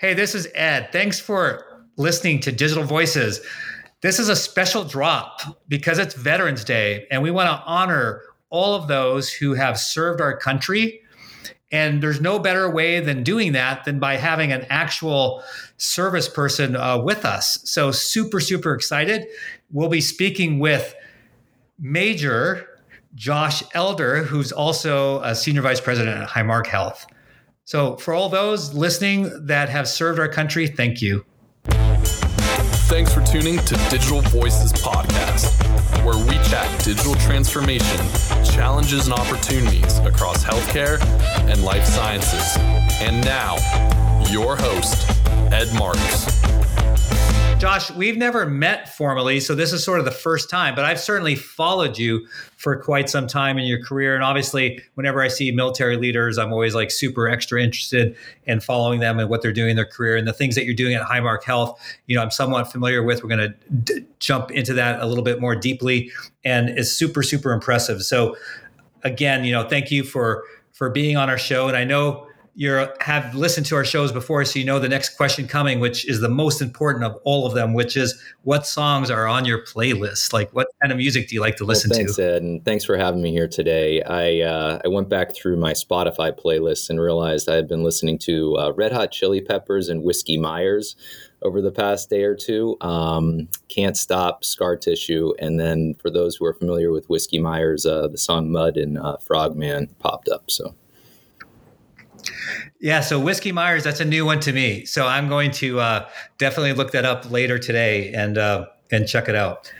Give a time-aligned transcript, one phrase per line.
[0.00, 0.90] Hey, this is Ed.
[0.92, 3.40] Thanks for listening to Digital Voices.
[4.00, 8.76] This is a special drop because it's Veterans Day, and we want to honor all
[8.76, 11.00] of those who have served our country.
[11.72, 15.42] And there's no better way than doing that than by having an actual
[15.78, 17.58] service person uh, with us.
[17.64, 19.26] So, super, super excited.
[19.72, 20.94] We'll be speaking with
[21.76, 22.68] Major
[23.16, 27.04] Josh Elder, who's also a senior vice president at Highmark Health.
[27.68, 31.26] So, for all those listening that have served our country, thank you.
[32.88, 35.52] Thanks for tuning to Digital Voices Podcast,
[36.02, 38.06] where we chat digital transformation,
[38.42, 40.98] challenges, and opportunities across healthcare
[41.40, 42.56] and life sciences.
[43.02, 43.56] And now,
[44.30, 45.06] your host,
[45.52, 46.47] Ed Marks.
[47.58, 51.00] Josh, we've never met formally, so this is sort of the first time, but I've
[51.00, 52.24] certainly followed you
[52.56, 54.14] for quite some time in your career.
[54.14, 59.00] And obviously, whenever I see military leaders, I'm always like super extra interested in following
[59.00, 61.02] them and what they're doing in their career and the things that you're doing at
[61.02, 61.80] Highmark Health.
[62.06, 63.24] You know, I'm somewhat familiar with.
[63.24, 66.12] We're going to d- jump into that a little bit more deeply,
[66.44, 68.04] and it's super, super impressive.
[68.04, 68.36] So,
[69.02, 71.66] again, you know, thank you for for being on our show.
[71.66, 72.27] And I know
[72.58, 76.04] you have listened to our shows before, so you know the next question coming, which
[76.08, 79.64] is the most important of all of them, which is what songs are on your
[79.64, 80.32] playlist?
[80.32, 82.34] Like, what kind of music do you like to listen well, thanks, to?
[82.34, 84.02] Ed, and thanks for having me here today.
[84.02, 88.18] I uh, I went back through my Spotify playlist and realized I had been listening
[88.20, 90.96] to uh, Red Hot Chili Peppers and Whiskey Myers
[91.42, 92.76] over the past day or two.
[92.80, 97.86] Um, Can't Stop, Scar Tissue, and then for those who are familiar with Whiskey Myers,
[97.86, 100.50] uh, the song Mud and uh, Frogman popped up.
[100.50, 100.74] So.
[102.80, 104.84] Yeah, so Whiskey Myers, that's a new one to me.
[104.84, 109.28] So I'm going to uh, definitely look that up later today and uh, and check
[109.28, 109.72] it out.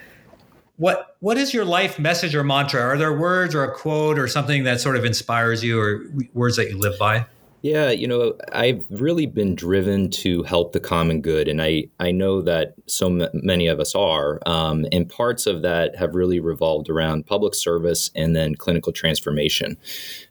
[0.77, 2.81] What what is your life message or mantra?
[2.81, 6.05] Are there words or a quote or something that sort of inspires you, or
[6.35, 7.27] words that you live by?
[7.63, 12.13] Yeah, you know, I've really been driven to help the common good, and I I
[12.13, 16.39] know that so m- many of us are, um, and parts of that have really
[16.39, 19.77] revolved around public service and then clinical transformation.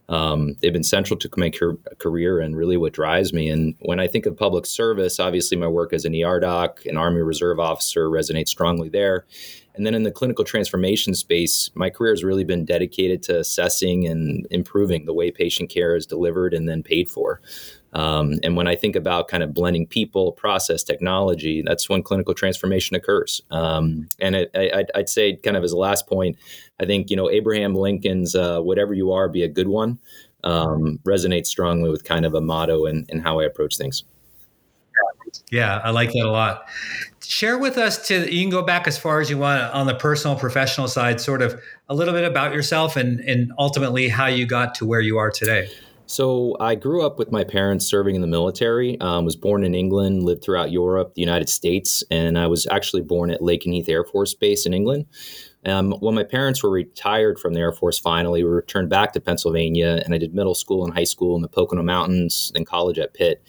[0.09, 1.51] Um, they've been central to my
[1.97, 3.50] career and really what drives me.
[3.50, 6.97] And when I think of public service, obviously my work as an ER doc, an
[6.97, 9.25] Army Reserve officer resonates strongly there.
[9.75, 14.07] And then in the clinical transformation space, my career has really been dedicated to assessing
[14.07, 17.41] and improving the way patient care is delivered and then paid for.
[17.97, 22.35] Um, and when I think about kind of blending people, process, technology, that's when clinical
[22.35, 23.41] transformation occurs.
[23.49, 26.37] Um, and it, I, would say, kind of as a last point,
[26.79, 29.97] I think you know Abraham Lincoln's uh, "Whatever you are, be a good one"
[30.43, 34.03] um, resonates strongly with kind of a motto and, and how I approach things.
[35.51, 36.67] Yeah, I like that a lot.
[37.23, 39.95] Share with us to you can go back as far as you want on the
[39.95, 41.59] personal professional side, sort of
[41.89, 45.31] a little bit about yourself and and ultimately how you got to where you are
[45.31, 45.69] today.
[46.07, 49.00] So I grew up with my parents serving in the military.
[49.01, 53.01] Um, was born in England, lived throughout Europe, the United States, and I was actually
[53.01, 55.06] born at Lakenheath Air Force Base in England.
[55.66, 59.19] Um, when my parents were retired from the Air Force, finally, we returned back to
[59.19, 62.97] Pennsylvania, and I did middle school and high school in the Pocono Mountains, then college
[63.00, 63.44] at Pitt.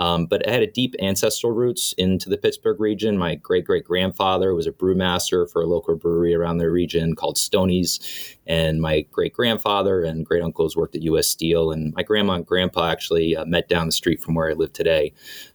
[0.00, 3.18] Um, but I had a deep ancestral roots into the Pittsburgh region.
[3.18, 7.36] My great great grandfather was a brewmaster for a local brewery around the region called
[7.36, 8.00] Stoney's,
[8.50, 11.28] and my great grandfather and great uncles worked at U.S.
[11.28, 14.54] Steel, and my grandma and grandpa actually uh, met down the street from where I
[14.54, 15.12] live today.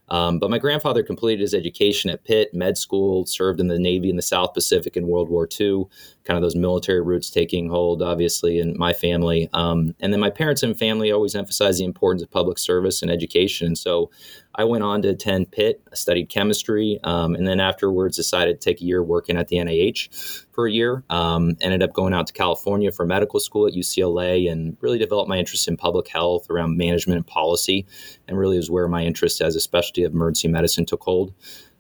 [0.07, 4.09] Um, but my grandfather completed his education at Pitt Med School, served in the Navy
[4.09, 5.85] in the South Pacific in World War II,
[6.23, 9.49] kind of those military roots taking hold, obviously, in my family.
[9.51, 13.11] Um, and then my parents and family always emphasized the importance of public service and
[13.11, 13.67] education.
[13.67, 14.09] And So
[14.57, 18.69] I went on to attend Pitt, I studied chemistry, um, and then afterwards decided to
[18.69, 21.03] take a year working at the NIH for a year.
[21.09, 25.27] Um, ended up going out to California for medical school at UCLA and really developed
[25.27, 27.85] my interest in public health around management and policy,
[28.27, 31.33] and really was where my interest as a specialty of emergency medicine took hold.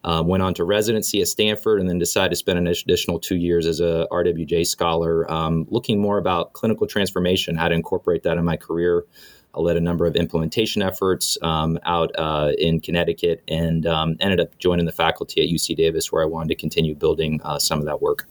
[0.03, 3.37] Uh, went on to residency at Stanford and then decided to spend an additional two
[3.37, 8.37] years as a RWJ scholar, um, looking more about clinical transformation, how to incorporate that
[8.37, 9.05] in my career.
[9.55, 14.39] I led a number of implementation efforts um, out uh, in Connecticut and um, ended
[14.39, 17.79] up joining the faculty at UC Davis, where I wanted to continue building uh, some
[17.79, 18.27] of that work.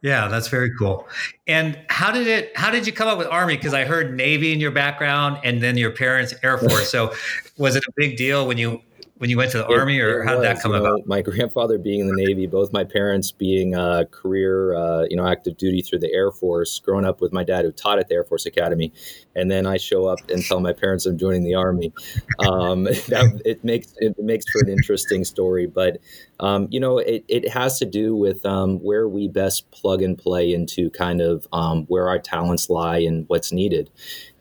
[0.00, 1.06] Yeah, that's very cool.
[1.46, 2.56] And how did it?
[2.56, 3.56] How did you come up with Army?
[3.56, 6.90] Because I heard Navy in your background, and then your parents Air Force.
[6.90, 7.14] So,
[7.56, 8.82] was it a big deal when you
[9.22, 11.06] when you went to the it, army, or how did that come you know, about?
[11.06, 15.24] My grandfather being in the Navy, both my parents being uh, career, uh, you know,
[15.24, 16.80] active duty through the Air Force.
[16.80, 18.92] Growing up with my dad, who taught at the Air Force Academy,
[19.36, 21.92] and then I show up and tell my parents I'm joining the Army.
[22.40, 25.98] Um, that, it makes it makes for an interesting story, but
[26.40, 30.18] um, you know, it, it has to do with um, where we best plug and
[30.18, 33.88] play into kind of um, where our talents lie and what's needed.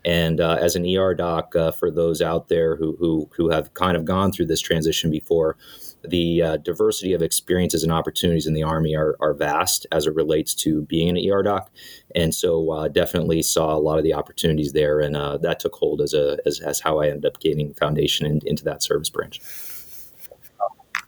[0.04, 3.74] And uh, as an ER doc, uh, for those out there who, who who have
[3.74, 5.58] kind of gone through this transition before,
[6.04, 10.16] the uh, diversity of experiences and opportunities in the Army are, are vast as it
[10.16, 11.70] relates to being an ER doc.
[12.16, 15.00] And so uh, definitely saw a lot of the opportunities there.
[15.00, 18.26] And uh, that took hold as, a, as, as how I ended up gaining foundation
[18.26, 19.42] in, into that service branch.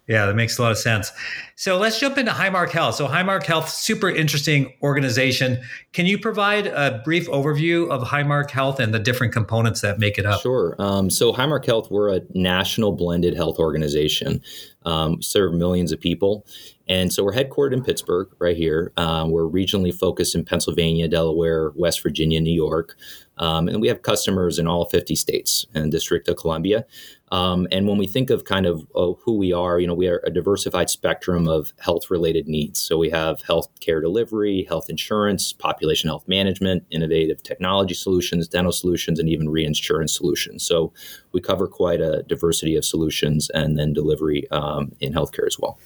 [0.07, 1.13] Yeah, that makes a lot of sense.
[1.55, 2.95] So let's jump into Highmark Health.
[2.95, 5.61] So Highmark Health, super interesting organization.
[5.93, 10.17] Can you provide a brief overview of Highmark Health and the different components that make
[10.17, 10.41] it up?
[10.41, 10.75] Sure.
[10.77, 14.41] Um, so Highmark Health, we're a national blended health organization.
[14.85, 16.45] Um, serve millions of people.
[16.89, 18.91] And so we're headquartered in Pittsburgh, right here.
[18.97, 22.95] Um, we're regionally focused in Pennsylvania, Delaware, West Virginia, New York.
[23.37, 26.85] Um, and we have customers in all 50 states and District of Columbia.
[27.33, 30.07] Um, and when we think of kind of uh, who we are, you know, we
[30.07, 32.79] are a diversified spectrum of health related needs.
[32.79, 38.71] So we have health care delivery, health insurance, population health management, innovative technology solutions, dental
[38.71, 40.63] solutions, and even reinsurance solutions.
[40.63, 40.93] So
[41.31, 45.79] we cover quite a diversity of solutions and then delivery um, in healthcare as well.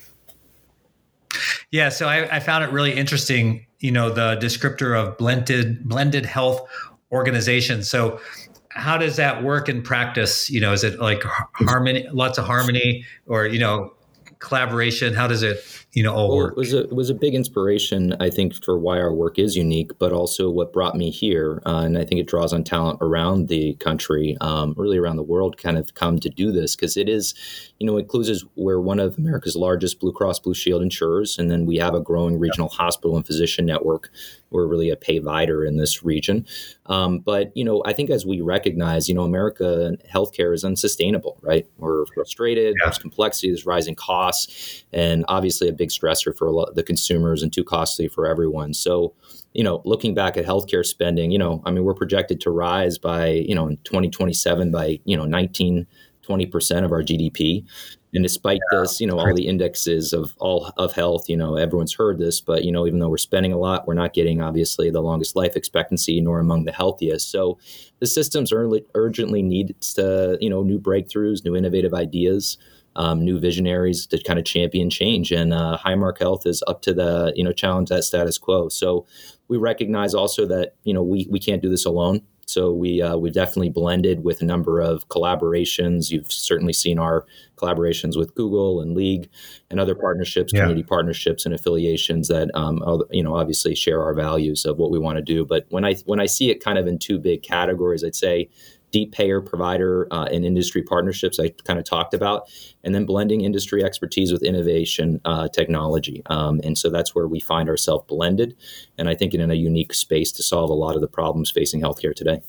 [1.71, 3.65] Yeah, so I, I, found it really interesting.
[3.79, 6.67] You know, the descriptor of blended blended health
[7.11, 7.83] organization.
[7.83, 8.19] So
[8.77, 10.49] how does that work in practice?
[10.49, 13.93] You know, is it like harmony, lots of harmony, or you know,
[14.39, 15.15] collaboration?
[15.15, 15.57] How does it,
[15.93, 16.51] you know, all well, work?
[16.53, 19.55] It was a it was a big inspiration, I think, for why our work is
[19.55, 21.61] unique, but also what brought me here.
[21.65, 25.23] Uh, and I think it draws on talent around the country, um, really around the
[25.23, 27.33] world, kind of come to do this because it is,
[27.79, 31.51] you know, includes is we're one of America's largest Blue Cross Blue Shield insurers, and
[31.51, 32.77] then we have a growing regional yeah.
[32.77, 34.09] hospital and physician network.
[34.49, 36.45] We're really a payvider in this region.
[36.85, 41.37] Um, but, you know, I think as we recognize, you know, America healthcare is unsustainable,
[41.41, 41.67] right?
[41.77, 42.85] We're frustrated, yeah.
[42.85, 46.83] there's complexity, there's rising costs, and obviously a big stressor for a lot of the
[46.83, 48.73] consumers and too costly for everyone.
[48.73, 49.13] So,
[49.53, 52.97] you know, looking back at healthcare spending, you know, I mean, we're projected to rise
[52.97, 55.87] by, you know, in 2027 by, you know, 19,
[56.27, 57.65] 20% of our GDP.
[58.13, 58.79] And despite yeah.
[58.79, 62.41] this, you know, all the indexes of all of health, you know, everyone's heard this,
[62.41, 65.35] but you know, even though we're spending a lot, we're not getting obviously the longest
[65.35, 67.29] life expectancy nor among the healthiest.
[67.29, 67.59] So
[67.99, 72.57] the systems urgently, urgently need to, you know, new breakthroughs, new innovative ideas.
[72.95, 75.31] Um, new visionaries to kind of champion change.
[75.31, 78.69] And uh, Highmark Health is up to the you know challenge that status quo.
[78.69, 79.05] So
[79.47, 82.23] we recognize also that you know we we can't do this alone.
[82.47, 86.11] So we uh, we've definitely blended with a number of collaborations.
[86.11, 87.25] You've certainly seen our
[87.57, 89.29] collaborations with Google and League
[89.69, 90.61] and other partnerships, yeah.
[90.61, 94.97] community partnerships, and affiliations that um, you know obviously share our values of what we
[94.97, 95.45] want to do.
[95.45, 98.49] But when I when I see it kind of in two big categories, I'd say
[98.91, 102.49] deep payer provider uh, and industry partnerships I kind of talked about,
[102.83, 106.21] and then blending industry expertise with innovation uh, technology.
[106.27, 108.55] Um, and so that's where we find ourselves blended,
[108.97, 111.81] and I think in a unique space to solve a lot of the problems facing
[111.81, 112.41] healthcare today.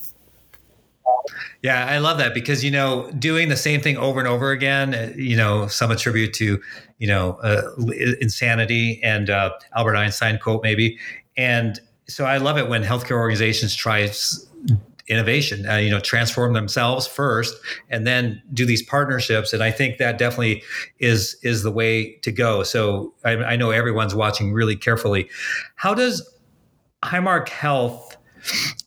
[1.61, 4.93] Yeah, I love that because you know doing the same thing over and over again,
[4.93, 6.61] uh, you know, some attribute to
[6.97, 7.71] you know uh,
[8.21, 10.97] insanity and uh, Albert Einstein quote maybe,
[11.37, 13.99] and so I love it when healthcare organizations try
[15.09, 17.55] innovation uh, you know transform themselves first
[17.89, 19.51] and then do these partnerships.
[19.51, 20.63] And i think that definitely
[20.99, 22.63] is is the way to go.
[22.63, 25.29] So i, I know everyone's watching really carefully.
[25.75, 26.27] How does
[27.03, 28.17] highmark health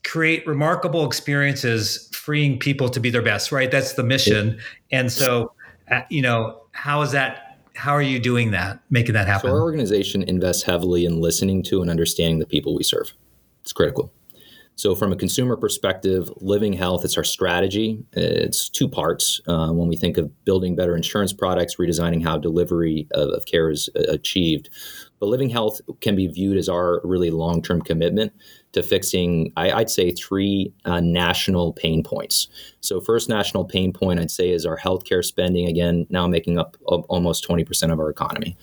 [0.04, 3.70] create remarkable experiences freeing people to be their best right?
[3.70, 4.58] That's the mission.
[4.92, 5.52] And so
[5.90, 9.50] uh, you know how is that how are you doing that making that happen?
[9.50, 13.12] so our organization invests heavily in listening to and understanding the people we serve.
[13.62, 14.12] It's critical
[14.74, 18.02] so, from a consumer perspective, living health, it's our strategy.
[18.12, 19.40] It's two parts.
[19.46, 23.70] Uh, when we think of building better insurance products, redesigning how delivery of, of care
[23.70, 24.70] is uh, achieved.
[25.20, 28.32] But living health can be viewed as our really long term commitment
[28.72, 32.48] to fixing, I, would say, three uh, national pain points.
[32.80, 36.76] So, first national pain point I'd say is our healthcare spending, again, now making up
[36.86, 38.56] almost 20% of our economy.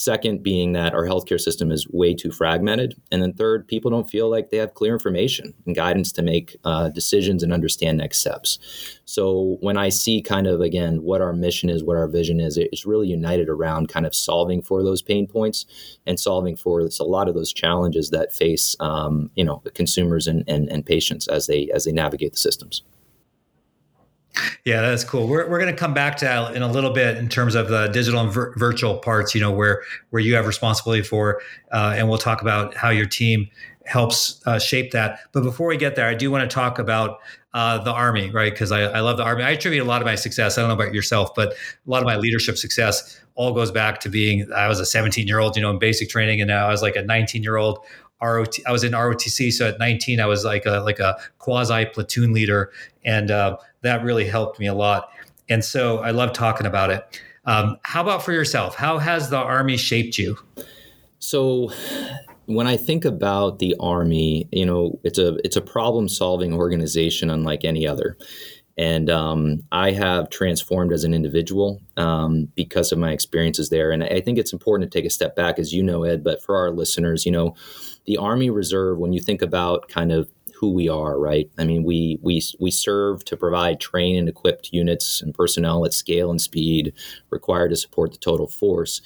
[0.00, 2.94] Second, being that our healthcare system is way too fragmented.
[3.10, 6.56] And then third, people don't feel like they have clear information and guidance to make
[6.62, 8.60] uh, decisions and understand next steps.
[9.06, 12.56] So when I see kind of, again, what our mission is, what our vision is,
[12.56, 15.66] it's really united around kind of solving for those pain points
[16.06, 20.44] and solving for a lot of those challenges that face, um, you know, consumers and,
[20.46, 22.82] and, and patients as they, as they navigate the systems.
[24.64, 25.26] Yeah, that's cool.
[25.26, 27.68] We're, we're going to come back to that in a little bit in terms of
[27.68, 31.40] the digital and vir- virtual parts, you know, where, where you have responsibility for,
[31.72, 33.48] uh, and we'll talk about how your team
[33.86, 35.20] helps uh, shape that.
[35.32, 37.18] But before we get there, I do want to talk about
[37.54, 38.52] uh, the Army, right?
[38.52, 39.42] Because I, I love the Army.
[39.42, 40.58] I attribute a lot of my success.
[40.58, 44.00] I don't know about yourself, but a lot of my leadership success all goes back
[44.00, 46.66] to being, I was a 17 year old, you know, in basic training, and now
[46.66, 47.78] I was like a 19 year old
[48.22, 48.58] ROT.
[48.66, 52.32] I was in ROTC, so at 19, I was like a like a quasi platoon
[52.32, 52.72] leader,
[53.04, 55.10] and uh, that really helped me a lot.
[55.48, 57.20] And so I love talking about it.
[57.44, 58.74] Um, how about for yourself?
[58.74, 60.36] How has the Army shaped you?
[61.18, 61.72] So
[62.46, 67.30] when I think about the Army, you know, it's a it's a problem solving organization
[67.30, 68.16] unlike any other.
[68.78, 73.90] And um, I have transformed as an individual um, because of my experiences there.
[73.90, 76.40] And I think it's important to take a step back, as you know, Ed, but
[76.42, 77.56] for our listeners, you know,
[78.06, 81.48] the Army Reserve, when you think about kind of who we are, right?
[81.56, 85.94] I mean, we we we serve to provide trained and equipped units and personnel at
[85.94, 86.92] scale and speed
[87.30, 89.00] required to support the total force.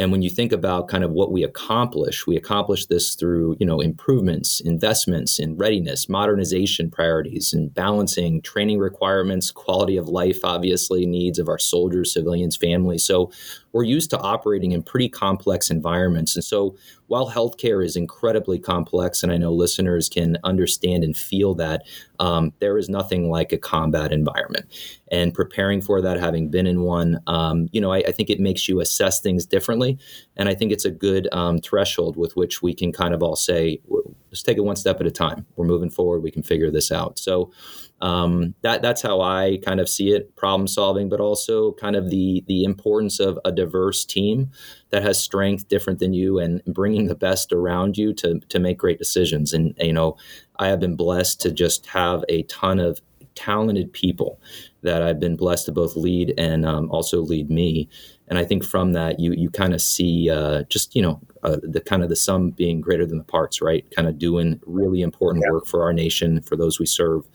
[0.00, 3.66] And when you think about kind of what we accomplish, we accomplish this through, you
[3.66, 11.04] know, improvements, investments in readiness, modernization priorities, and balancing training requirements, quality of life, obviously,
[11.04, 13.04] needs of our soldiers, civilians, families.
[13.04, 13.30] So
[13.72, 16.34] we're used to operating in pretty complex environments.
[16.34, 21.54] And so while healthcare is incredibly complex, and I know listeners can understand and feel
[21.54, 21.82] that,
[22.18, 24.66] um, there is nothing like a combat environment.
[25.10, 28.38] And preparing for that, having been in one, um, you know, I, I, think it
[28.40, 29.98] makes you assess things differently.
[30.36, 33.36] And I think it's a good um, threshold with which we can kind of all
[33.36, 33.80] say,
[34.30, 35.46] let's take it one step at a time.
[35.56, 36.22] We're moving forward.
[36.22, 37.18] We can figure this out.
[37.18, 37.52] So
[38.00, 42.10] um, that that's how I kind of see it, problem solving, but also kind of
[42.10, 44.50] the the importance of a diverse team
[44.90, 48.78] that has strength different than you and bringing the best around you to to make
[48.78, 49.52] great decisions.
[49.52, 50.16] And you know,
[50.56, 53.00] I have been blessed to just have a ton of
[53.34, 54.40] talented people
[54.82, 57.88] that I've been blessed to both lead and um, also lead me.
[58.30, 61.56] And I think from that, you you kind of see uh, just you know uh,
[61.62, 63.84] the kind of the sum being greater than the parts, right?
[63.94, 65.52] Kind of doing really important yeah.
[65.52, 67.26] work for our nation, for those we serve.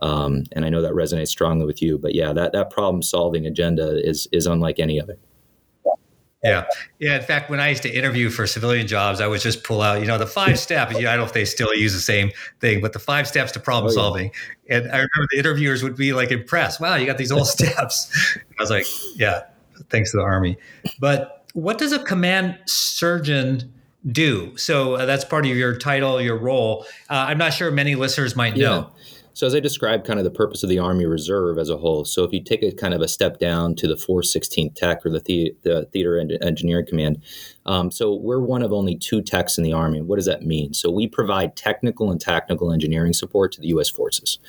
[0.00, 1.98] Um, and I know that resonates strongly with you.
[1.98, 5.18] But yeah, that that problem solving agenda is is unlike any other.
[6.42, 6.66] Yeah.
[7.00, 7.16] Yeah.
[7.16, 10.00] In fact, when I used to interview for civilian jobs, I would just pull out,
[10.00, 10.94] you know, the five steps.
[10.94, 13.60] I don't know if they still use the same thing, but the five steps to
[13.60, 14.02] problem oh, yeah.
[14.02, 14.30] solving.
[14.70, 16.80] And I remember the interviewers would be like impressed.
[16.80, 18.36] Wow, you got these old steps.
[18.36, 18.86] I was like,
[19.16, 19.42] yeah,
[19.90, 20.56] thanks to the Army.
[21.00, 23.72] But what does a command surgeon
[24.10, 24.56] do?
[24.56, 26.86] So uh, that's part of your title, your role.
[27.08, 28.90] Uh, I'm not sure many listeners might know.
[28.92, 28.98] Yeah.
[29.38, 32.04] So as I described kind of the purpose of the Army Reserve as a whole,
[32.04, 35.10] so if you take a kind of a step down to the 416th TEC or
[35.10, 37.22] the, the, the Theater Engineering Command,
[37.64, 40.02] um, so we're one of only two TECs in the Army.
[40.02, 40.74] What does that mean?
[40.74, 43.88] So we provide technical and tactical engineering support to the U.S.
[43.88, 44.40] forces.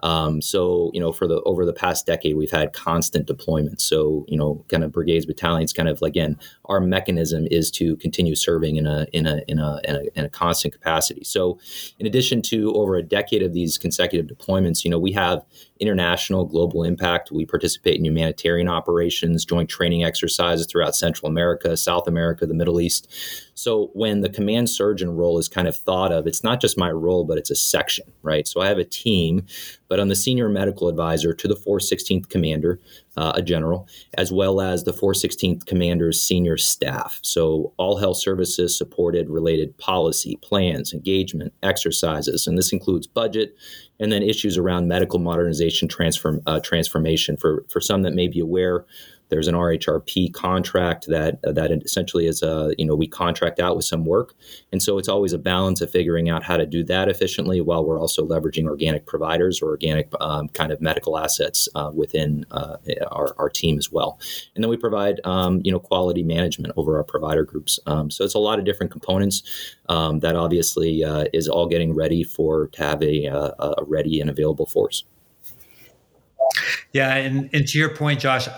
[0.00, 3.82] Um, so you know, for the over the past decade, we've had constant deployments.
[3.82, 8.34] So you know, kind of brigades, battalions, kind of again, our mechanism is to continue
[8.34, 11.24] serving in a in a in a in a, in a constant capacity.
[11.24, 11.58] So,
[11.98, 15.44] in addition to over a decade of these consecutive deployments, you know, we have
[15.80, 17.30] international global impact.
[17.30, 22.80] We participate in humanitarian operations, joint training exercises throughout Central America, South America, the Middle
[22.80, 23.12] East.
[23.56, 26.90] So when the command surgeon role is kind of thought of, it's not just my
[26.90, 28.46] role, but it's a section, right?
[28.46, 29.46] So I have a team,
[29.88, 32.78] but I'm the senior medical advisor to the 416th commander,
[33.16, 37.18] uh, a general, as well as the 416th commander's senior staff.
[37.22, 43.56] So all health services supported related policy, plans, engagement, exercises, and this includes budget,
[43.98, 47.38] and then issues around medical modernization transform, uh, transformation.
[47.38, 48.84] For, for some that may be aware,
[49.28, 53.84] there's an RHRP contract that that essentially is a you know we contract out with
[53.84, 54.34] some work,
[54.72, 57.84] and so it's always a balance of figuring out how to do that efficiently while
[57.84, 62.76] we're also leveraging organic providers or organic um, kind of medical assets uh, within uh,
[63.10, 64.18] our, our team as well.
[64.54, 67.78] And then we provide um, you know quality management over our provider groups.
[67.86, 69.42] Um, so it's a lot of different components
[69.88, 74.20] um, that obviously uh, is all getting ready for to have a, uh, a ready
[74.20, 75.04] and available force.
[76.92, 78.48] Yeah, and, and to your point, Josh,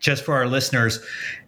[0.00, 1.00] just for our listeners,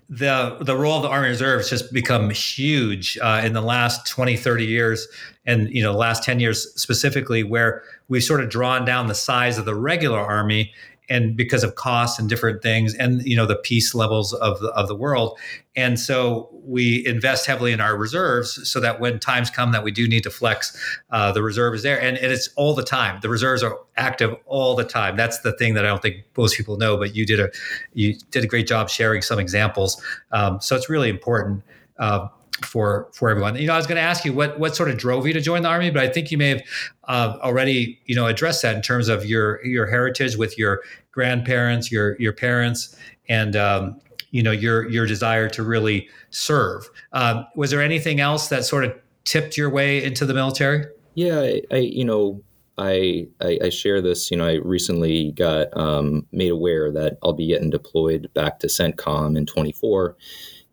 [0.08, 4.08] the the role of the Army Reserve has just become huge uh, in the last
[4.08, 5.06] 20, 30 years,
[5.46, 9.14] and you know, the last 10 years specifically, where we've sort of drawn down the
[9.14, 10.72] size of the regular Army
[11.10, 14.68] and because of costs and different things and you know the peace levels of the,
[14.68, 15.38] of the world.
[15.76, 19.90] And so we invest heavily in our reserves so that when times come that we
[19.90, 20.76] do need to flex
[21.10, 22.00] uh, the reserve is there.
[22.00, 23.20] And, and it's all the time.
[23.20, 25.16] The reserves are active all the time.
[25.16, 27.50] That's the thing that i don't think most people know but you did a
[27.92, 30.02] you did a great job sharing some examples.
[30.32, 31.62] Um, so it's really important.
[31.98, 32.28] Uh,
[32.64, 33.56] for for everyone.
[33.56, 35.40] You know, I was going to ask you what what sort of drove you to
[35.40, 36.62] join the army, but I think you may have
[37.04, 41.90] uh, already you know addressed that in terms of your your heritage with your grandparents,
[41.90, 42.96] your your parents,
[43.28, 44.00] and um,
[44.30, 46.88] you know your your desire to really serve.
[47.12, 50.86] Um, was there anything else that sort of tipped your way into the military?
[51.14, 52.42] Yeah, I, I you know
[52.80, 54.30] I, I, share this.
[54.30, 58.68] You know, I recently got um, made aware that I'll be getting deployed back to
[58.68, 60.16] CENTCOM in 24,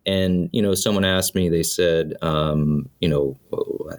[0.08, 1.48] and you know, someone asked me.
[1.48, 3.36] They said, um, you know,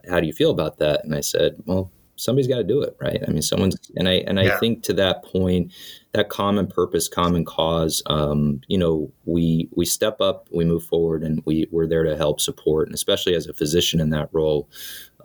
[0.10, 1.06] how do you feel about that?
[1.06, 3.22] And I said, well, somebody's got to do it, right?
[3.25, 4.56] I mean, someone's, and I and yeah.
[4.56, 5.72] I think to that point,
[6.13, 11.24] that common purpose, common cause, um, you know, we we step up, we move forward,
[11.24, 14.68] and we we're there to help support, and especially as a physician in that role,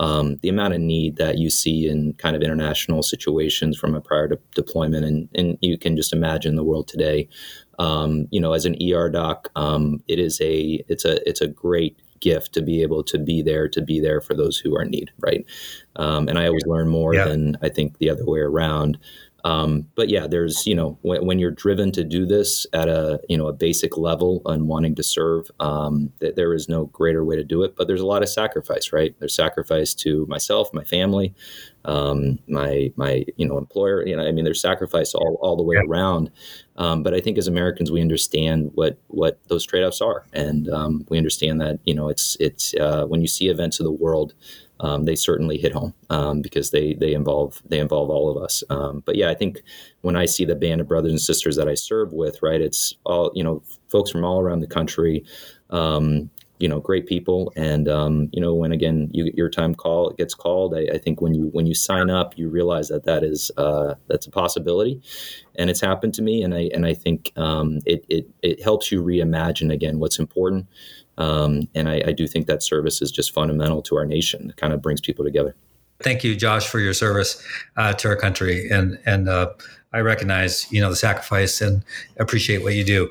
[0.00, 4.00] um, the amount of need that you see in kind of international situations from a
[4.00, 7.28] prior de- deployment, and and you can just imagine the world today.
[7.78, 11.48] Um, you know, as an ER doc, um, it is a it's a it's a
[11.48, 14.82] great gift to be able to be there to be there for those who are
[14.82, 15.44] in need, right?
[15.96, 17.24] Um, and I always learn more yeah.
[17.24, 18.98] than I think the other way around.
[19.44, 23.20] Um, but yeah, there's you know when, when, you're driven to do this at a
[23.28, 27.22] you know a basic level and wanting to serve, um, th- there is no greater
[27.24, 27.76] way to do it.
[27.76, 29.14] But there's a lot of sacrifice, right?
[29.18, 31.34] There's sacrifice to myself, my family,
[31.84, 34.06] um, my my you know employer.
[34.06, 36.30] You know, I mean, there's sacrifice all, all the way around.
[36.76, 40.68] Um, but I think as Americans, we understand what what those trade offs are, and
[40.68, 43.92] um, we understand that you know it's it's uh, when you see events of the
[43.92, 44.34] world
[44.80, 48.64] um, they certainly hit home um, because they they involve they involve all of us.
[48.70, 49.62] Um, but yeah, I think
[50.00, 52.94] when I see the band of brothers and sisters that I serve with, right, it's
[53.04, 55.24] all you know, folks from all around the country.
[55.70, 56.30] Um,
[56.64, 60.08] you know, great people, and um, you know, when again you, get your time call
[60.08, 63.04] it gets called, I, I, think when you when you sign up, you realize that
[63.04, 65.02] that is uh, that's a possibility,
[65.56, 68.90] and it's happened to me, and I and I think um, it it it helps
[68.90, 70.66] you reimagine again what's important.
[71.18, 74.48] Um, and I, I, do think that service is just fundamental to our nation.
[74.48, 75.54] It kind of brings people together.
[76.00, 79.50] Thank you, Josh, for your service uh, to our country, and and uh,
[79.92, 81.84] I recognize you know the sacrifice and
[82.18, 83.10] appreciate what you do.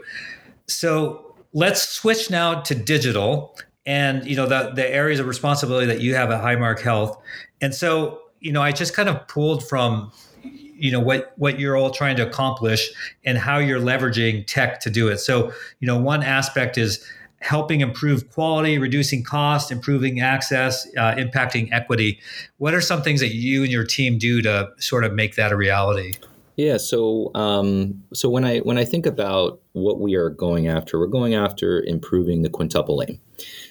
[0.68, 6.02] So let's switch now to digital, and you know the the areas of responsibility that
[6.02, 7.18] you have at Highmark Health.
[7.62, 10.12] And so you know I just kind of pulled from
[10.44, 12.90] you know what what you're all trying to accomplish
[13.24, 15.18] and how you're leveraging tech to do it.
[15.20, 17.06] So you know one aspect is
[17.40, 22.18] helping improve quality, reducing cost, improving access, uh, impacting equity.
[22.58, 25.52] What are some things that you and your team do to sort of make that
[25.52, 26.14] a reality?
[26.56, 31.00] Yeah, so um, so when I when I think about what we are going after,
[31.00, 33.20] we're going after improving the quintuple aim.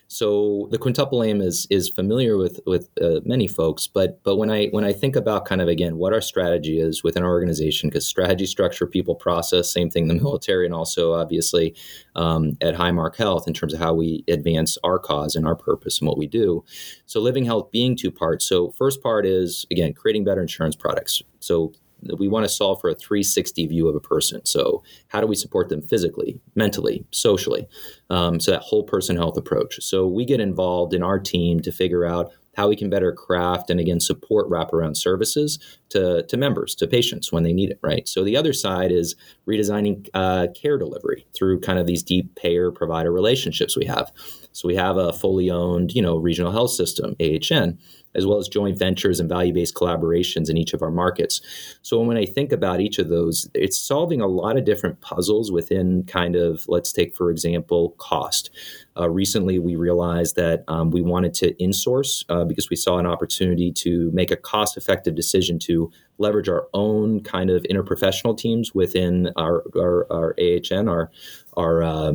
[0.08, 4.50] So the quintuple aim is is familiar with with uh, many folks, but but when
[4.50, 7.88] I when I think about kind of again what our strategy is within our organization,
[7.88, 11.76] because strategy, structure, people, process, same thing, the military, and also obviously
[12.16, 16.00] um, at Highmark Health in terms of how we advance our cause and our purpose
[16.00, 16.64] and what we do.
[17.06, 18.44] So living health being two parts.
[18.44, 21.22] So first part is again creating better insurance products.
[21.38, 21.72] So
[22.18, 24.44] we want to solve for a 360 view of a person.
[24.44, 27.66] So, how do we support them physically, mentally, socially?
[28.10, 29.82] Um, so, that whole person health approach.
[29.82, 33.70] So, we get involved in our team to figure out how we can better craft
[33.70, 35.58] and again support wraparound services
[35.92, 38.08] to, to members, to patients when they need it, right?
[38.08, 39.16] So the other side is
[39.48, 44.12] redesigning uh, care delivery through kind of these deep payer provider relationships we have.
[44.52, 47.78] So we have a fully owned, you know, regional health system, AHN,
[48.14, 51.40] as well as joint ventures and value-based collaborations in each of our markets.
[51.80, 55.50] So when I think about each of those, it's solving a lot of different puzzles
[55.50, 58.50] within kind of, let's take for example, cost.
[58.98, 63.06] Uh, recently, we realized that um, we wanted to insource uh, because we saw an
[63.06, 65.81] opportunity to make a cost-effective decision to
[66.22, 71.10] leverage our own kind of interprofessional teams within our our, our AHN, our
[71.56, 72.12] our uh,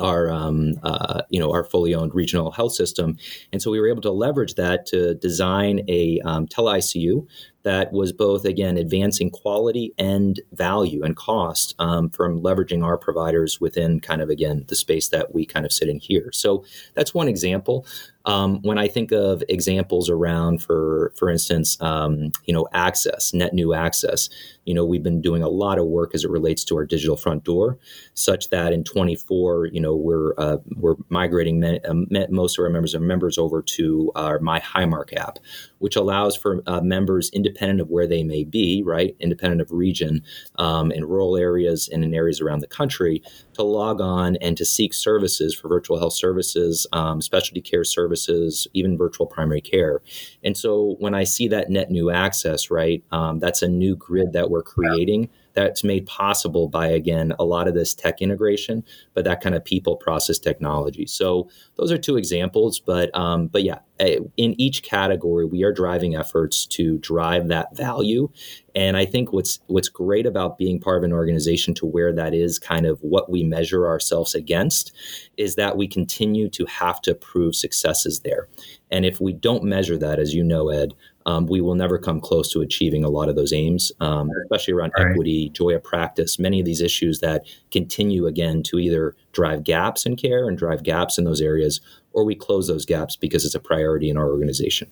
[0.00, 3.16] our um, uh, you know our fully owned regional health system,
[3.52, 7.26] and so we were able to leverage that to design a um, tele ICU
[7.66, 13.60] that was both again advancing quality and value and cost um, from leveraging our providers
[13.60, 16.30] within kind of again the space that we kind of sit in here.
[16.32, 17.84] So that's one example.
[18.24, 23.52] Um, when I think of examples around, for for instance, um, you know, access, net
[23.52, 24.28] new access,
[24.64, 27.16] you know, we've been doing a lot of work as it relates to our digital
[27.16, 27.78] front door,
[28.14, 32.94] such that in 24, you know, we're uh, we're migrating um, most of our members
[32.94, 35.38] and members over to our My Highmark app,
[35.78, 40.22] which allows for uh, members, independent of where they may be, right, independent of region,
[40.56, 43.22] um, in rural areas and in areas around the country,
[43.54, 48.66] to log on and to seek services for virtual health services, um, specialty care services,
[48.72, 50.02] even virtual primary care.
[50.44, 54.32] And so when I see that net new access, right, um, that's a new grid
[54.32, 59.24] that we're creating that's made possible by again a lot of this tech integration but
[59.24, 61.06] that kind of people process technology.
[61.06, 65.72] So those are two examples but um, but yeah eh, in each category we are
[65.72, 68.28] driving efforts to drive that value.
[68.74, 72.34] And i think what's what's great about being part of an organization to where that
[72.34, 74.92] is kind of what we measure ourselves against
[75.36, 78.48] is that we continue to have to prove successes there.
[78.90, 80.92] And if we don't measure that as you know ed
[81.26, 84.74] um, we will never come close to achieving a lot of those aims, um, especially
[84.74, 85.10] around right.
[85.10, 90.06] equity, joy of practice, many of these issues that continue again to either drive gaps
[90.06, 91.80] in care and drive gaps in those areas,
[92.12, 94.90] or we close those gaps because it's a priority in our organization.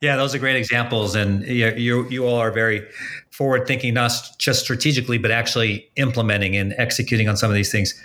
[0.00, 2.86] Yeah, those are great examples, and you you, you all are very
[3.30, 7.98] forward thinking, not just strategically, but actually implementing and executing on some of these things.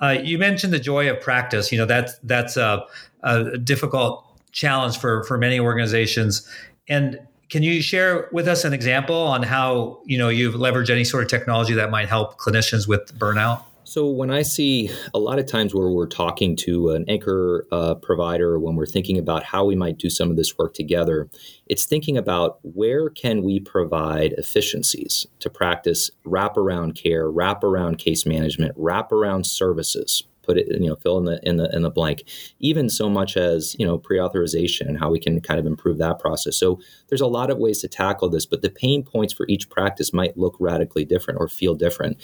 [0.00, 1.72] Uh, you mentioned the joy of practice.
[1.72, 2.84] You know that's that's a,
[3.22, 6.48] a difficult challenge for for many organizations,
[6.88, 11.04] and can you share with us an example on how you know you've leveraged any
[11.04, 13.62] sort of technology that might help clinicians with burnout?
[13.88, 17.94] So when I see a lot of times where we're talking to an anchor uh,
[17.94, 21.30] provider, when we're thinking about how we might do some of this work together,
[21.66, 28.76] it's thinking about where can we provide efficiencies to practice wraparound care, wraparound case management,
[28.76, 32.24] wraparound services put it, you know, fill in the in the in the blank.
[32.58, 36.18] Even so much as you know pre-authorization and how we can kind of improve that
[36.18, 36.56] process.
[36.56, 39.68] So there's a lot of ways to tackle this, but the pain points for each
[39.68, 42.16] practice might look radically different or feel different.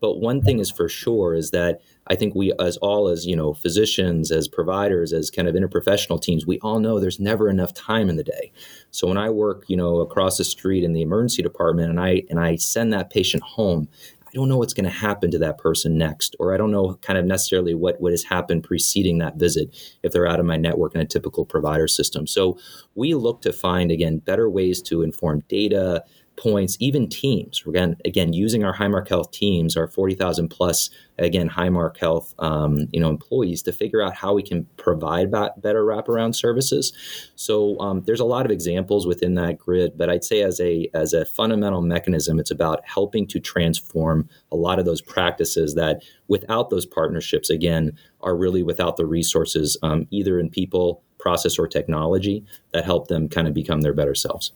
[0.00, 3.36] But one thing is for sure is that I think we, as all as you
[3.36, 7.72] know, physicians, as providers, as kind of interprofessional teams, we all know there's never enough
[7.72, 8.52] time in the day.
[8.90, 12.24] So when I work, you know, across the street in the emergency department, and I
[12.28, 13.88] and I send that patient home,
[14.30, 16.94] I don't know what's going to happen to that person next, or I don't know
[17.02, 20.56] kind of necessarily what, what has happened preceding that visit if they're out of my
[20.56, 22.28] network in a typical provider system.
[22.28, 22.56] So
[22.94, 26.04] we look to find, again, better ways to inform data,
[26.40, 27.64] points, even teams.
[27.64, 32.88] We're Again, again, using our Highmark Health teams, our 40,000 plus, again, Highmark Health, um,
[32.92, 36.94] you know, employees to figure out how we can provide better wraparound services.
[37.36, 40.88] So um, there's a lot of examples within that grid, but I'd say as a
[40.94, 46.02] as a fundamental mechanism, it's about helping to transform a lot of those practices that,
[46.28, 51.68] without those partnerships, again, are really without the resources, um, either in people, process, or
[51.68, 54.52] technology that help them kind of become their better selves.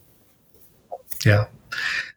[1.24, 1.46] Yeah.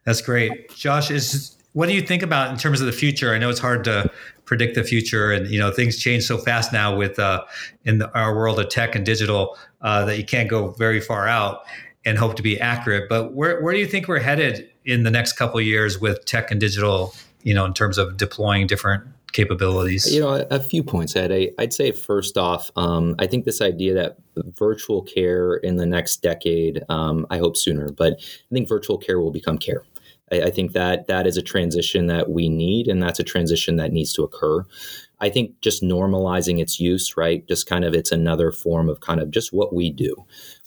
[0.04, 0.70] That's great.
[0.74, 3.34] Josh, is what do you think about in terms of the future?
[3.34, 4.10] I know it's hard to
[4.44, 7.44] predict the future and you know things change so fast now with uh,
[7.84, 11.28] in the, our world of tech and digital uh, that you can't go very far
[11.28, 11.64] out
[12.04, 13.08] and hope to be accurate.
[13.08, 16.50] But where, where do you think we're headed in the next couple years with tech
[16.50, 19.04] and digital, you know, in terms of deploying different
[19.38, 20.12] capabilities?
[20.12, 21.30] You know, a, a few points, Ed.
[21.30, 24.16] I, would say first off, um, I think this idea that
[24.58, 29.20] virtual care in the next decade, um, I hope sooner, but I think virtual care
[29.20, 29.84] will become care.
[30.32, 33.76] I, I think that that is a transition that we need, and that's a transition
[33.76, 34.64] that needs to occur.
[35.20, 37.46] I think just normalizing its use, right?
[37.48, 40.14] Just kind of it's another form of kind of just what we do.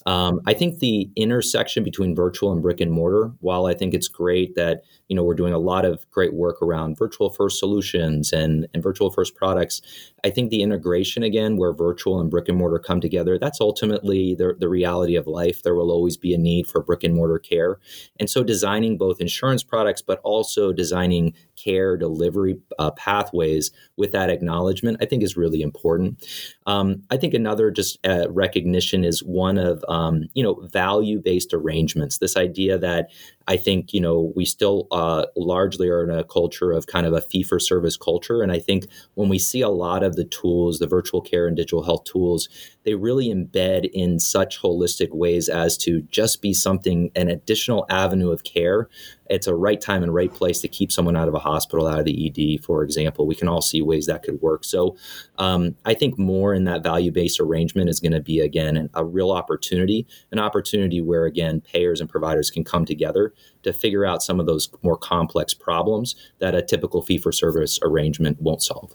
[0.06, 4.08] Um, I think the intersection between virtual and brick and mortar, while I think it's
[4.08, 8.32] great that you know we're doing a lot of great work around virtual first solutions
[8.32, 9.82] and, and virtual first products,
[10.24, 14.36] I think the integration again, where virtual and brick and mortar come together, that's ultimately
[14.36, 15.63] the, the reality of life.
[15.63, 17.80] There will always be a need for brick and mortar care.
[18.21, 24.30] And so designing both insurance products, but also designing care delivery uh, pathways with that
[24.30, 26.26] acknowledgement, I think is really important.
[26.65, 31.54] Um, I think another just uh, recognition is one of um, you know value based
[31.54, 32.17] arrangements.
[32.17, 33.10] This idea that
[33.47, 37.08] I think you know we still uh, Uh, largely are in a culture of kind
[37.08, 38.86] of a fee for service culture, and I think
[39.16, 42.48] when we see a lot of the tools, the virtual care and digital health tools,
[42.84, 48.32] they really embed in such holistic ways as to just be something an additional avenue
[48.32, 48.90] of care
[49.32, 52.00] it's a right time and right place to keep someone out of a hospital, out
[52.00, 53.26] of the ED, for example.
[53.26, 54.65] We can all see ways that could work.
[54.65, 54.98] So
[55.38, 59.06] um, I think more in that value based arrangement is going to be, again, a
[59.06, 64.22] real opportunity, an opportunity where, again, payers and providers can come together to figure out
[64.22, 68.94] some of those more complex problems that a typical fee for service arrangement won't solve.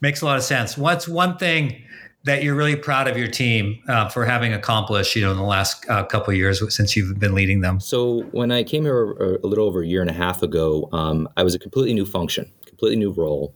[0.00, 0.78] Makes a lot of sense.
[0.78, 1.82] What's one thing?
[2.24, 5.42] That you're really proud of your team uh, for having accomplished, you know, in the
[5.42, 7.80] last uh, couple of years since you've been leading them?
[7.80, 11.28] So when I came here a, little over a year and a half ago, um,
[11.36, 13.54] I was a completely new function, completely new role.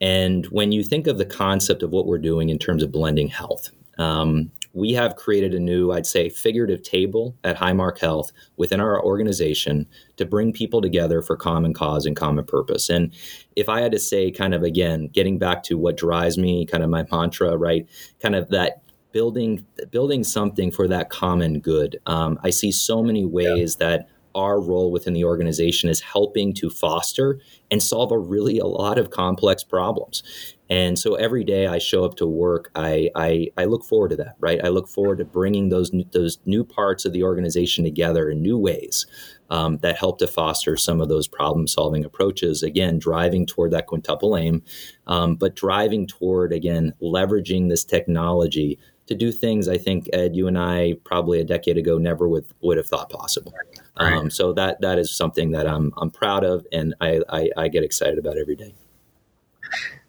[0.00, 3.28] And when you think of the concept of what we're doing in terms of blending
[3.28, 8.80] health, um, we have created a new, I'd say, figurative table at Highmark Health within
[8.80, 12.88] our organization to bring people together for common cause and common purpose.
[12.88, 13.12] And
[13.56, 16.82] if I had to say, kind of again, getting back to what drives me, kind
[16.82, 17.86] of my mantra, right?
[18.20, 18.82] Kind of that
[19.12, 22.00] building building something for that common good.
[22.06, 23.86] Um, I see so many ways yeah.
[23.86, 27.40] that our role within the organization is helping to foster
[27.70, 30.22] and solve a really a lot of complex problems.
[30.68, 34.16] And so every day I show up to work, I, I, I look forward to
[34.16, 34.58] that, right?
[34.64, 38.40] I look forward to bringing those new, those new parts of the organization together in
[38.40, 39.06] new ways
[39.50, 42.62] um, that help to foster some of those problem solving approaches.
[42.62, 44.62] Again, driving toward that quintuple aim,
[45.06, 50.46] um, but driving toward again leveraging this technology to do things I think Ed, you
[50.46, 53.52] and I probably a decade ago never would would have thought possible.
[53.98, 54.14] Right.
[54.14, 57.68] Um, so that that is something that I'm I'm proud of, and I, I, I
[57.68, 58.74] get excited about every day.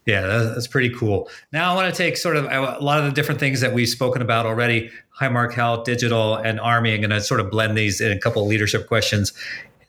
[0.05, 1.29] Yeah, that's pretty cool.
[1.51, 3.89] Now I want to take sort of a lot of the different things that we've
[3.89, 6.93] spoken about already: Highmark Health, digital, and Army.
[6.93, 9.33] I'm going to sort of blend these in a couple of leadership questions.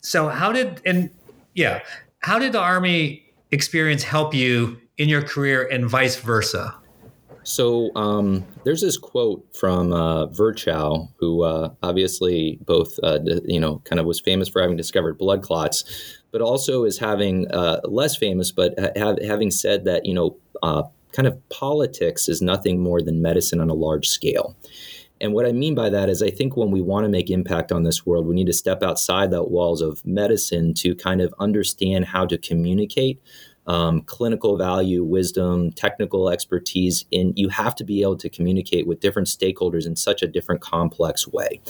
[0.01, 1.11] So, how did and
[1.55, 1.81] yeah,
[2.21, 6.75] how did the Army experience help you in your career, and vice versa?
[7.45, 13.81] So um, there's this quote from uh, Virchow, who uh, obviously both uh, you know
[13.85, 15.85] kind of was famous for having discovered blood clots,
[16.33, 20.83] but also is having uh, less famous, but ha- having said that you know uh,
[21.13, 24.57] kind of politics is nothing more than medicine on a large scale.
[25.21, 27.71] And what I mean by that is, I think when we want to make impact
[27.71, 31.33] on this world, we need to step outside the walls of medicine to kind of
[31.39, 33.23] understand how to communicate
[33.67, 39.01] um, clinical value, wisdom, technical expertise, and you have to be able to communicate with
[39.01, 41.61] different stakeholders in such a different complex way.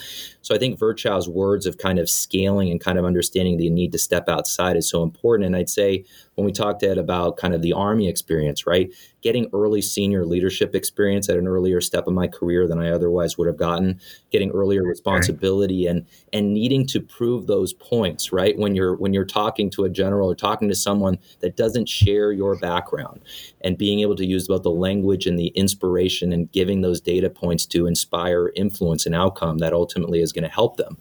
[0.43, 3.93] So I think Virchow's words of kind of scaling and kind of understanding the need
[3.93, 5.47] to step outside is so important.
[5.47, 6.05] And I'd say
[6.35, 8.91] when we talked Ed about kind of the Army experience, right?
[9.23, 13.39] Getting early senior leadership experience at an earlier step of my career than I otherwise
[13.39, 18.59] would have gotten, getting earlier responsibility and and needing to prove those points, right?
[18.59, 22.33] When you're when you're talking to a general or talking to someone that doesn't share
[22.33, 23.21] your background
[23.61, 27.31] and being able to use both the language and the inspiration and giving those data
[27.31, 30.97] points to inspire influence and outcome that ultimately is going to help them.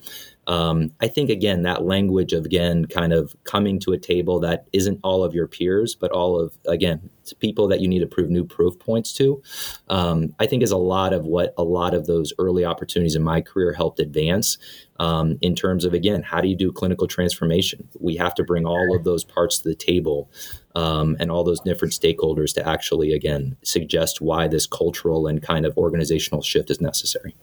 [0.48, 4.68] Um, I think again that language of again kind of coming to a table that
[4.74, 8.30] isn't all of your peers, but all of again people that you need to prove
[8.30, 9.42] new proof points to.
[9.88, 13.24] Um, I think is a lot of what a lot of those early opportunities in
[13.24, 14.58] my career helped advance.
[15.00, 17.88] Um, in terms of again, how do you do clinical transformation?
[18.00, 20.30] We have to bring all of those parts to the table
[20.76, 25.66] um, and all those different stakeholders to actually again suggest why this cultural and kind
[25.66, 27.36] of organizational shift is necessary.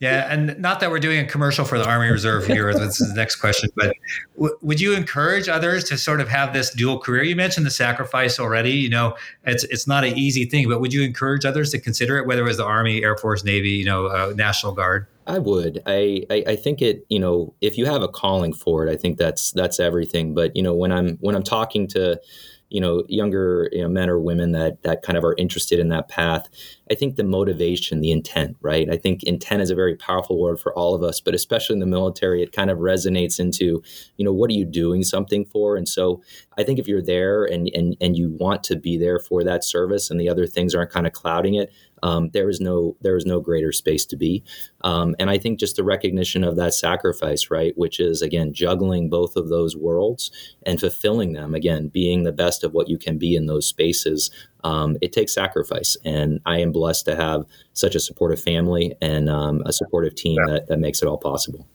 [0.00, 2.72] Yeah, and not that we're doing a commercial for the Army Reserve here.
[2.74, 3.94] this is the next question, but
[4.36, 7.22] w- would you encourage others to sort of have this dual career?
[7.22, 8.72] You mentioned the sacrifice already.
[8.72, 12.18] You know, it's it's not an easy thing, but would you encourage others to consider
[12.18, 15.06] it, whether it was the Army, Air Force, Navy, you know, uh, National Guard?
[15.26, 15.80] I would.
[15.86, 17.06] I, I, I think it.
[17.08, 20.34] You know, if you have a calling for it, I think that's that's everything.
[20.34, 22.20] But you know, when I'm when I'm talking to
[22.70, 25.88] you know younger you know, men or women that that kind of are interested in
[25.88, 26.48] that path
[26.90, 28.88] i think the motivation the intent right?
[28.90, 31.80] I think intent is a very powerful word for all of us but especially in
[31.80, 33.82] the military it kind of resonates into
[34.16, 35.76] you know what are you doing something for?
[35.76, 36.22] And so
[36.58, 39.64] i think if you're there and and and you want to be there for that
[39.64, 41.72] service and the other things aren't kind of clouding it
[42.04, 44.44] um, there is no there is no greater space to be.
[44.82, 49.08] Um, and I think just the recognition of that sacrifice, right, which is again juggling
[49.08, 50.30] both of those worlds
[50.64, 51.54] and fulfilling them.
[51.54, 54.30] Again, being the best of what you can be in those spaces.
[54.62, 59.28] Um, it takes sacrifice, and I am blessed to have such a supportive family and
[59.28, 61.66] um, a supportive team that, that makes it all possible.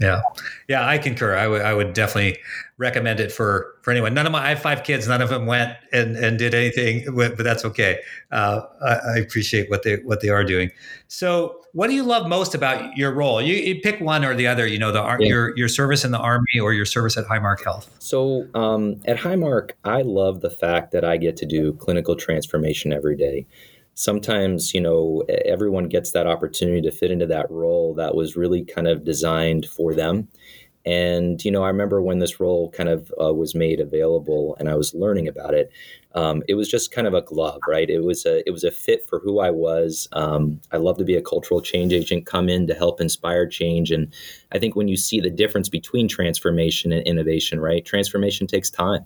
[0.00, 0.22] Yeah,
[0.68, 1.36] yeah, I concur.
[1.36, 2.38] I would, I would definitely
[2.78, 4.12] recommend it for for anyone.
[4.12, 5.06] None of my, I have five kids.
[5.06, 8.00] None of them went and, and did anything, but that's okay.
[8.32, 10.70] Uh, I, I, appreciate what they what they are doing.
[11.06, 13.40] So, what do you love most about your role?
[13.40, 14.66] You, you pick one or the other.
[14.66, 15.16] You know, the yeah.
[15.20, 17.94] your your service in the army or your service at Highmark Health.
[18.00, 22.92] So, um, at Highmark, I love the fact that I get to do clinical transformation
[22.92, 23.46] every day
[23.94, 28.64] sometimes you know everyone gets that opportunity to fit into that role that was really
[28.64, 30.28] kind of designed for them.
[30.86, 34.68] And you know i remember when this role kind of uh, was made available and
[34.68, 35.72] i was learning about it
[36.14, 37.90] um, it was just kind of a glove right?
[37.90, 40.08] It was a it was a fit for who i was.
[40.12, 43.90] Um, i love to be a cultural change agent come in to help inspire change.
[43.90, 44.12] And
[44.52, 49.04] i think when you see the difference between transformation and innovation right transformation takes time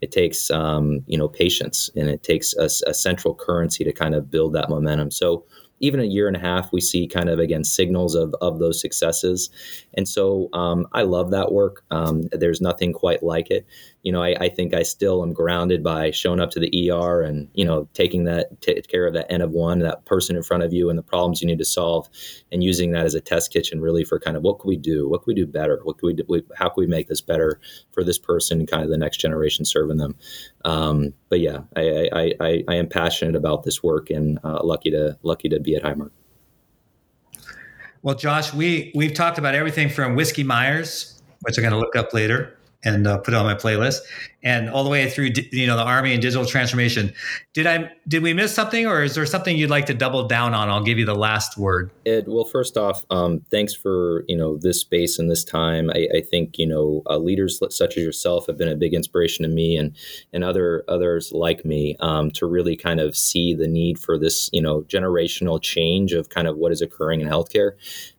[0.00, 4.14] it takes um, you know patience and it takes a, a, central currency to kind
[4.14, 5.10] of build that momentum.
[5.10, 5.44] So
[5.80, 8.80] even a year and a half we see kind of again signals of, of those
[8.80, 9.50] successes.
[9.94, 11.84] And so um, i love that work.
[11.90, 13.66] Um, there's nothing quite like it
[14.08, 17.20] you know, I, I, think I still am grounded by showing up to the ER
[17.20, 20.42] and, you know, taking that, t- care of that N of one, that person in
[20.42, 22.08] front of you and the problems you need to solve
[22.50, 25.10] and using that as a test kitchen really for kind of what can we do?
[25.10, 25.80] What can we do better?
[25.82, 26.24] What can we do?
[26.56, 27.60] How can we make this better
[27.92, 30.16] for this person, kind of the next generation serving them?
[30.64, 34.90] Um, but yeah, I, I, I, I, am passionate about this work and uh, lucky
[34.90, 36.12] to, lucky to be at Highmark.
[38.00, 41.94] Well, Josh, we, we've talked about everything from Whiskey Myers, which I'm going to look
[41.94, 44.00] up later, and uh, put it on my playlist.
[44.44, 47.12] And all the way through, you know, the army and digital transformation.
[47.54, 50.54] Did I did we miss something, or is there something you'd like to double down
[50.54, 50.70] on?
[50.70, 51.90] I'll give you the last word.
[52.06, 55.90] Ed, well, first off, um, thanks for you know this space and this time.
[55.90, 59.42] I, I think you know uh, leaders such as yourself have been a big inspiration
[59.42, 59.96] to me and
[60.32, 64.48] and other others like me um, to really kind of see the need for this
[64.52, 67.72] you know generational change of kind of what is occurring in healthcare.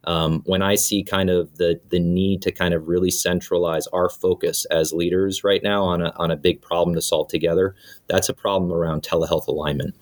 [0.03, 4.09] Um, when I see kind of the the need to kind of really centralize our
[4.09, 7.75] focus as leaders right now on a on a big problem to solve together,
[8.07, 9.95] that's a problem around telehealth alignment.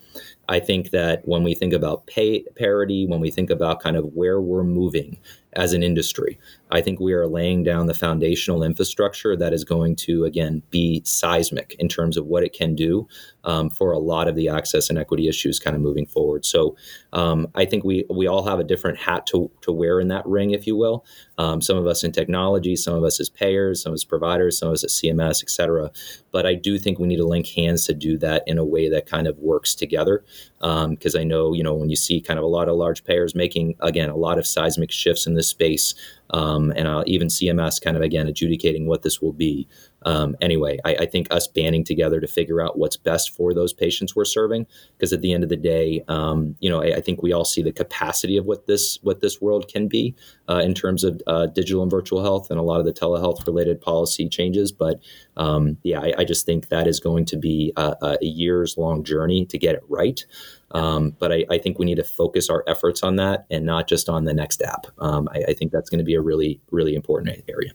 [0.48, 4.04] I think that when we think about pay parity, when we think about kind of
[4.14, 5.18] where we're moving
[5.54, 6.38] as an industry,
[6.70, 11.02] I think we are laying down the foundational infrastructure that is going to, again, be
[11.04, 13.08] seismic in terms of what it can do
[13.44, 16.44] um, for a lot of the access and equity issues kind of moving forward.
[16.44, 16.76] So
[17.14, 20.26] um, I think we, we all have a different hat to, to wear in that
[20.26, 21.06] ring, if you will.
[21.38, 24.58] Um, some of us in technology, some of us as payers, some of us providers,
[24.58, 25.90] some of us at CMS, et cetera.
[26.32, 28.90] But I do think we need to link hands to do that in a way
[28.90, 30.24] that kind of works together.
[30.58, 33.04] Because um, I know, you know, when you see kind of a lot of large
[33.04, 35.94] payers making, again, a lot of seismic shifts in this space,
[36.30, 39.66] um, and I'll even CMS kind of again adjudicating what this will be.
[40.02, 43.72] Um, anyway, I, I, think us banding together to figure out what's best for those
[43.72, 47.00] patients we're serving, because at the end of the day, um, you know, I, I,
[47.00, 50.14] think we all see the capacity of what this what this world can be
[50.48, 53.44] uh, in terms of uh, digital and virtual health and a lot of the telehealth
[53.44, 54.70] related policy changes.
[54.70, 55.00] But
[55.36, 59.02] um, yeah, I, I, just think that is going to be a, a years long
[59.02, 60.24] journey to get it right.
[60.72, 63.88] Um, but I, I, think we need to focus our efforts on that and not
[63.88, 64.86] just on the next app.
[64.98, 67.72] Um, I, I, think that's going to be a really, really important area.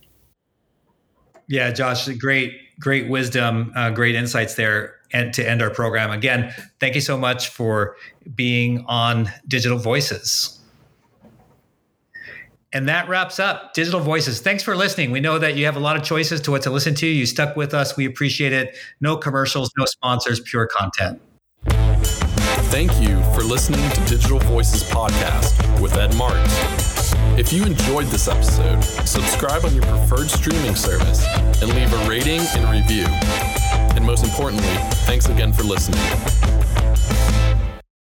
[1.48, 4.96] Yeah, Josh, great, great wisdom, uh, great insights there.
[5.12, 7.96] And to end our program again, thank you so much for
[8.36, 10.60] being on Digital Voices.
[12.74, 14.42] And that wraps up Digital Voices.
[14.42, 15.12] Thanks for listening.
[15.12, 17.08] We know that you have a lot of choices to what to listen to.
[17.08, 17.96] You stuck with us.
[17.96, 18.76] We appreciate it.
[19.00, 21.22] No commercials, no sponsors, pure content.
[22.74, 27.14] Thank you for listening to Digital Voices Podcast with Ed Marx.
[27.38, 31.24] If you enjoyed this episode, subscribe on your preferred streaming service
[31.62, 33.06] and leave a rating and review.
[33.96, 34.74] And most importantly,
[35.06, 36.53] thanks again for listening.